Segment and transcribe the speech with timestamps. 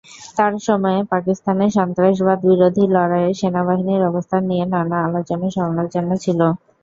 [0.37, 6.39] তাঁর সময়ে পাকিস্তানের সন্ত্রাসবাদবিরোধী লড়াইয়ে সেনাবাহিনীর অবস্থান নিয়ে নানা আলোচনা-সমালোচনা ছিল।